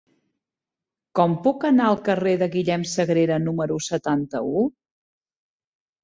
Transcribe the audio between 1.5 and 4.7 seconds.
anar al carrer de Guillem Sagrera número setanta-u?